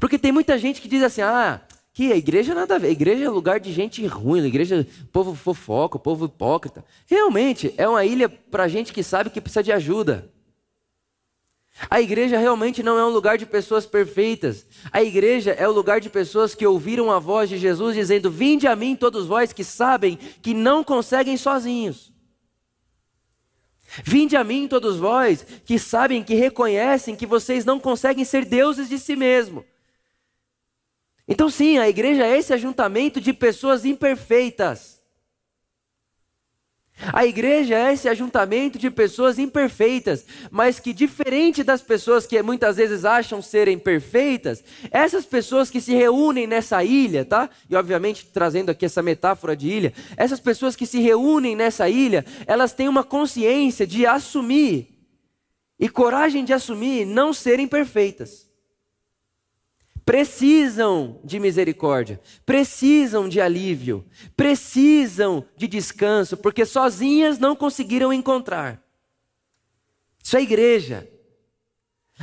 Porque 0.00 0.18
tem 0.18 0.32
muita 0.32 0.58
gente 0.58 0.80
que 0.80 0.88
diz 0.88 1.02
assim: 1.02 1.22
ah, 1.22 1.60
que 1.92 2.12
a 2.12 2.16
igreja 2.16 2.54
nada 2.54 2.76
a 2.76 2.78
ver, 2.78 2.88
a 2.88 2.92
igreja 2.92 3.24
é 3.24 3.28
lugar 3.28 3.58
de 3.58 3.72
gente 3.72 4.06
ruim, 4.06 4.40
a 4.40 4.46
igreja, 4.46 4.86
povo 5.12 5.34
fofoca, 5.34 5.98
povo 5.98 6.26
hipócrita. 6.26 6.84
Realmente, 7.06 7.74
é 7.76 7.88
uma 7.88 8.04
ilha 8.04 8.28
para 8.28 8.68
gente 8.68 8.92
que 8.92 9.02
sabe 9.02 9.30
que 9.30 9.40
precisa 9.40 9.62
de 9.62 9.72
ajuda. 9.72 10.30
A 11.88 12.00
igreja 12.00 12.38
realmente 12.38 12.82
não 12.82 12.98
é 12.98 13.04
um 13.04 13.10
lugar 13.10 13.38
de 13.38 13.46
pessoas 13.46 13.86
perfeitas. 13.86 14.66
A 14.92 15.02
igreja 15.02 15.52
é 15.52 15.68
o 15.68 15.72
lugar 15.72 16.00
de 16.00 16.10
pessoas 16.10 16.54
que 16.54 16.66
ouviram 16.66 17.10
a 17.10 17.18
voz 17.18 17.48
de 17.48 17.56
Jesus 17.56 17.94
dizendo: 17.94 18.30
Vinde 18.30 18.66
a 18.66 18.74
mim, 18.74 18.96
todos 18.96 19.26
vós 19.26 19.52
que 19.52 19.64
sabem 19.64 20.16
que 20.42 20.54
não 20.54 20.82
conseguem 20.82 21.36
sozinhos. 21.36 22.12
Vinde 24.04 24.36
a 24.36 24.44
mim, 24.44 24.68
todos 24.68 24.98
vós 24.98 25.44
que 25.64 25.78
sabem, 25.78 26.22
que 26.22 26.34
reconhecem 26.34 27.16
que 27.16 27.26
vocês 27.26 27.64
não 27.64 27.80
conseguem 27.80 28.24
ser 28.24 28.44
deuses 28.44 28.88
de 28.88 28.98
si 28.98 29.16
mesmo. 29.16 29.64
Então, 31.28 31.50
sim, 31.50 31.76
a 31.76 31.86
igreja 31.86 32.26
é 32.26 32.38
esse 32.38 32.54
ajuntamento 32.54 33.20
de 33.20 33.34
pessoas 33.34 33.84
imperfeitas. 33.84 34.96
A 37.12 37.24
igreja 37.24 37.76
é 37.76 37.92
esse 37.92 38.08
ajuntamento 38.08 38.76
de 38.76 38.90
pessoas 38.90 39.38
imperfeitas, 39.38 40.24
mas 40.50 40.80
que, 40.80 40.92
diferente 40.92 41.62
das 41.62 41.80
pessoas 41.80 42.26
que 42.26 42.42
muitas 42.42 42.76
vezes 42.76 43.04
acham 43.04 43.40
serem 43.40 43.78
perfeitas, 43.78 44.64
essas 44.90 45.24
pessoas 45.24 45.70
que 45.70 45.80
se 45.80 45.94
reúnem 45.94 46.46
nessa 46.46 46.82
ilha, 46.82 47.24
tá? 47.24 47.50
E 47.70 47.76
obviamente 47.76 48.26
trazendo 48.32 48.70
aqui 48.70 48.84
essa 48.84 49.00
metáfora 49.00 49.54
de 49.54 49.68
ilha, 49.68 49.92
essas 50.16 50.40
pessoas 50.40 50.74
que 50.74 50.86
se 50.86 50.98
reúnem 50.98 51.54
nessa 51.54 51.88
ilha, 51.88 52.24
elas 52.46 52.72
têm 52.72 52.88
uma 52.88 53.04
consciência 53.04 53.86
de 53.86 54.04
assumir 54.04 54.88
e 55.78 55.88
coragem 55.88 56.44
de 56.44 56.52
assumir 56.52 57.04
não 57.04 57.32
serem 57.32 57.68
perfeitas 57.68 58.47
precisam 60.08 61.20
de 61.22 61.38
misericórdia, 61.38 62.18
precisam 62.46 63.28
de 63.28 63.42
alívio, 63.42 64.06
precisam 64.34 65.44
de 65.54 65.68
descanso, 65.68 66.34
porque 66.34 66.64
sozinhas 66.64 67.38
não 67.38 67.54
conseguiram 67.54 68.10
encontrar. 68.10 68.82
Isso 70.24 70.34
é 70.38 70.40
igreja. 70.40 71.06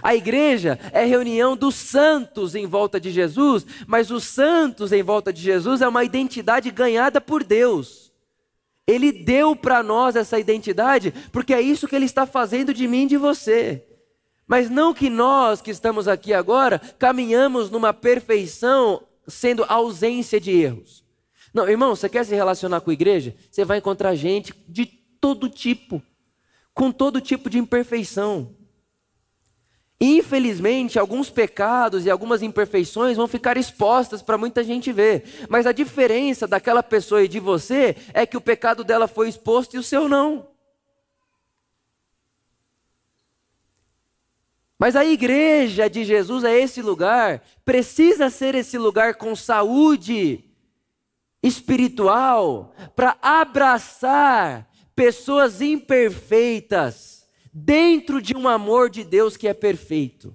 A 0.00 0.14
igreja 0.14 0.78
é 0.92 1.04
reunião 1.04 1.56
dos 1.56 1.74
santos 1.74 2.54
em 2.54 2.68
volta 2.68 3.00
de 3.00 3.10
Jesus, 3.10 3.66
mas 3.84 4.12
os 4.12 4.22
santos 4.22 4.92
em 4.92 5.02
volta 5.02 5.32
de 5.32 5.42
Jesus 5.42 5.82
é 5.82 5.88
uma 5.88 6.04
identidade 6.04 6.70
ganhada 6.70 7.20
por 7.20 7.42
Deus. 7.42 8.12
Ele 8.86 9.10
deu 9.10 9.56
para 9.56 9.82
nós 9.82 10.14
essa 10.14 10.38
identidade, 10.38 11.12
porque 11.32 11.52
é 11.52 11.60
isso 11.60 11.88
que 11.88 11.96
ele 11.96 12.04
está 12.04 12.26
fazendo 12.26 12.72
de 12.72 12.86
mim 12.86 13.06
e 13.06 13.08
de 13.08 13.16
você. 13.16 13.84
Mas 14.52 14.68
não 14.68 14.92
que 14.92 15.08
nós 15.08 15.62
que 15.62 15.70
estamos 15.70 16.06
aqui 16.06 16.34
agora 16.34 16.78
caminhamos 16.98 17.70
numa 17.70 17.94
perfeição 17.94 19.02
sendo 19.26 19.64
ausência 19.66 20.38
de 20.38 20.50
erros. 20.50 21.02
Não, 21.54 21.66
irmão, 21.66 21.96
você 21.96 22.06
quer 22.06 22.22
se 22.22 22.34
relacionar 22.34 22.82
com 22.82 22.90
a 22.90 22.92
igreja? 22.92 23.34
Você 23.50 23.64
vai 23.64 23.78
encontrar 23.78 24.14
gente 24.14 24.52
de 24.68 24.84
todo 24.84 25.48
tipo, 25.48 26.02
com 26.74 26.92
todo 26.92 27.18
tipo 27.18 27.48
de 27.48 27.58
imperfeição. 27.58 28.54
Infelizmente, 29.98 30.98
alguns 30.98 31.30
pecados 31.30 32.04
e 32.04 32.10
algumas 32.10 32.42
imperfeições 32.42 33.16
vão 33.16 33.26
ficar 33.26 33.56
expostas 33.56 34.20
para 34.20 34.36
muita 34.36 34.62
gente 34.62 34.92
ver. 34.92 35.46
Mas 35.48 35.66
a 35.66 35.72
diferença 35.72 36.46
daquela 36.46 36.82
pessoa 36.82 37.24
e 37.24 37.28
de 37.28 37.40
você 37.40 37.96
é 38.12 38.26
que 38.26 38.36
o 38.36 38.40
pecado 38.40 38.84
dela 38.84 39.08
foi 39.08 39.30
exposto 39.30 39.76
e 39.76 39.78
o 39.78 39.82
seu 39.82 40.10
não. 40.10 40.51
Mas 44.82 44.96
a 44.96 45.04
igreja 45.04 45.88
de 45.88 46.04
Jesus 46.04 46.42
é 46.42 46.58
esse 46.58 46.82
lugar, 46.82 47.40
precisa 47.64 48.28
ser 48.28 48.56
esse 48.56 48.76
lugar 48.76 49.14
com 49.14 49.36
saúde 49.36 50.42
espiritual 51.40 52.74
para 52.96 53.16
abraçar 53.22 54.68
pessoas 54.92 55.60
imperfeitas 55.60 57.28
dentro 57.54 58.20
de 58.20 58.36
um 58.36 58.48
amor 58.48 58.90
de 58.90 59.04
Deus 59.04 59.36
que 59.36 59.46
é 59.46 59.54
perfeito. 59.54 60.34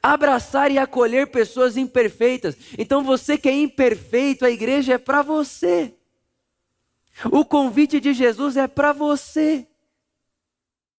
Abraçar 0.00 0.70
e 0.70 0.78
acolher 0.78 1.32
pessoas 1.32 1.76
imperfeitas. 1.76 2.56
Então 2.78 3.02
você 3.02 3.36
que 3.36 3.48
é 3.48 3.56
imperfeito, 3.56 4.44
a 4.44 4.50
igreja 4.52 4.94
é 4.94 4.98
para 4.98 5.20
você. 5.20 5.96
O 7.24 7.44
convite 7.44 7.98
de 7.98 8.12
Jesus 8.12 8.56
é 8.56 8.68
para 8.68 8.92
você. 8.92 9.66